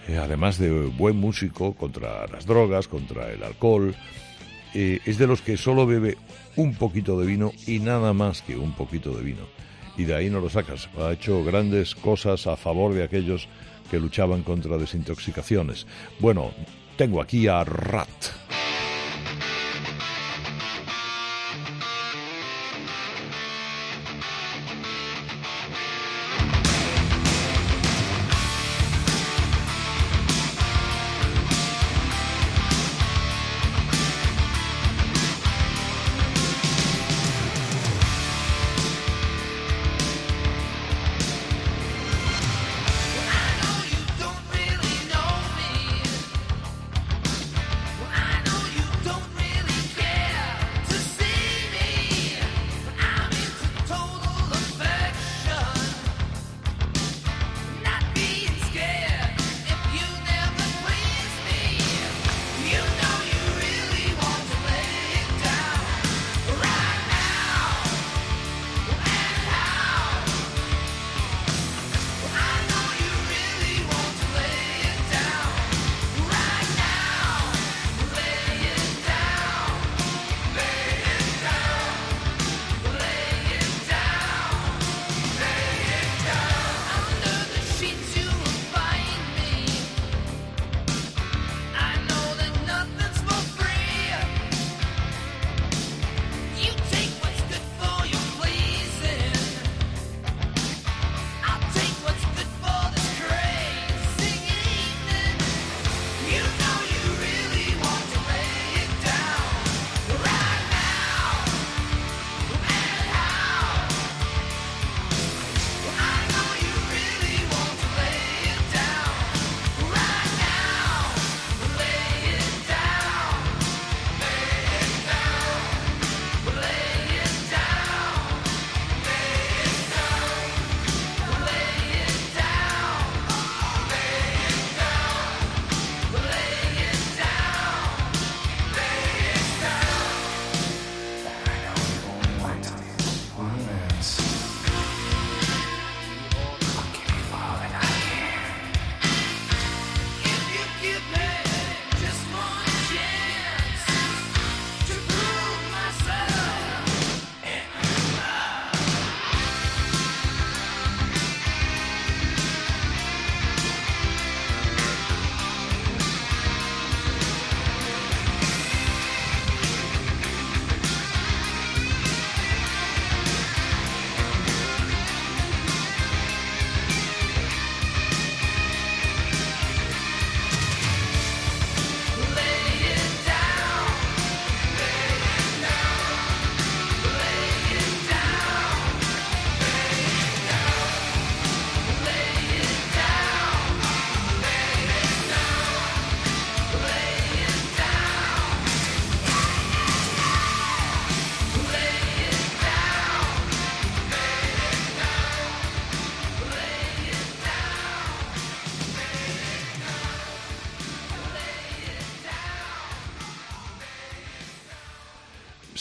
eh, 0.08 0.18
además 0.18 0.58
de 0.58 0.68
buen 0.70 1.16
músico 1.16 1.72
contra 1.74 2.26
las 2.26 2.44
drogas, 2.44 2.88
contra 2.88 3.30
el 3.30 3.44
alcohol. 3.44 3.94
Eh, 4.74 4.98
es 5.04 5.16
de 5.16 5.28
los 5.28 5.42
que 5.42 5.56
solo 5.56 5.86
bebe 5.86 6.18
un 6.56 6.74
poquito 6.74 7.20
de 7.20 7.24
vino 7.24 7.52
y 7.64 7.78
nada 7.78 8.12
más 8.12 8.42
que 8.42 8.56
un 8.56 8.72
poquito 8.72 9.14
de 9.14 9.22
vino. 9.22 9.46
Y 9.96 10.06
de 10.06 10.16
ahí 10.16 10.28
no 10.28 10.40
lo 10.40 10.50
sacas. 10.50 10.88
Ha 10.98 11.12
hecho 11.12 11.44
grandes 11.44 11.94
cosas 11.94 12.48
a 12.48 12.56
favor 12.56 12.94
de 12.94 13.04
aquellos 13.04 13.46
que 13.92 14.00
luchaban 14.00 14.42
contra 14.42 14.76
desintoxicaciones. 14.76 15.86
Bueno, 16.18 16.50
tengo 16.96 17.22
aquí 17.22 17.46
a 17.46 17.62
Rat. 17.62 18.08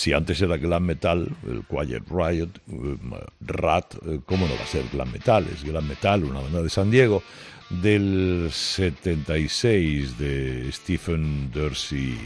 Si 0.01 0.13
antes 0.13 0.41
era 0.41 0.57
glam 0.57 0.81
metal, 0.81 1.29
el 1.45 1.61
Quiet 1.69 2.09
Riot, 2.09 2.49
eh, 2.71 2.97
Rat, 3.41 3.93
eh, 4.01 4.19
¿cómo 4.25 4.47
no 4.47 4.55
va 4.55 4.63
a 4.63 4.65
ser 4.65 4.83
glam 4.91 5.11
metal? 5.11 5.45
Es 5.53 5.63
glam 5.63 5.87
metal, 5.87 6.23
una 6.23 6.39
banda 6.39 6.63
de 6.63 6.71
San 6.71 6.89
Diego 6.89 7.21
del 7.69 8.49
76 8.51 10.17
de 10.17 10.71
Stephen 10.71 11.51
Dorsey. 11.51 12.17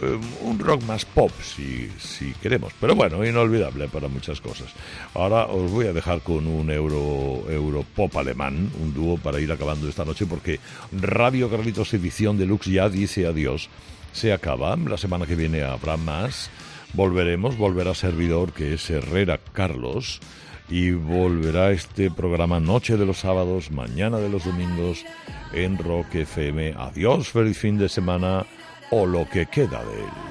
Eh, 0.00 0.20
un 0.42 0.60
rock 0.60 0.84
más 0.84 1.04
pop, 1.04 1.32
si, 1.42 1.90
si 1.98 2.30
queremos. 2.34 2.72
Pero 2.80 2.94
bueno, 2.94 3.26
inolvidable 3.26 3.88
para 3.88 4.06
muchas 4.06 4.40
cosas. 4.40 4.68
Ahora 5.14 5.46
os 5.46 5.72
voy 5.72 5.88
a 5.88 5.92
dejar 5.92 6.20
con 6.20 6.46
un 6.46 6.70
euro, 6.70 7.50
euro 7.50 7.84
pop 7.96 8.16
alemán, 8.16 8.70
un 8.80 8.94
dúo 8.94 9.18
para 9.18 9.40
ir 9.40 9.50
acabando 9.50 9.88
esta 9.88 10.04
noche, 10.04 10.24
porque 10.24 10.60
Radio 10.92 11.50
Carlitos 11.50 11.92
Edición 11.94 12.38
Deluxe 12.38 12.70
ya 12.70 12.88
dice 12.88 13.26
adiós. 13.26 13.70
Se 14.12 14.32
acaba. 14.32 14.76
La 14.76 14.96
semana 14.96 15.26
que 15.26 15.34
viene 15.34 15.64
habrá 15.64 15.96
más. 15.96 16.48
Volveremos, 16.94 17.56
volverá 17.56 17.94
servidor 17.94 18.52
que 18.52 18.74
es 18.74 18.90
Herrera 18.90 19.38
Carlos 19.52 20.20
y 20.68 20.90
volverá 20.92 21.70
este 21.70 22.10
programa 22.10 22.60
Noche 22.60 22.96
de 22.96 23.06
los 23.06 23.18
sábados, 23.18 23.70
mañana 23.70 24.18
de 24.18 24.28
los 24.28 24.44
domingos 24.44 25.04
en 25.52 25.78
Rock 25.78 26.14
FM. 26.14 26.74
Adiós, 26.76 27.28
feliz 27.28 27.58
fin 27.58 27.78
de 27.78 27.88
semana 27.88 28.46
o 28.90 29.06
lo 29.06 29.28
que 29.28 29.46
queda 29.46 29.82
de 29.84 30.00
él. 30.00 30.28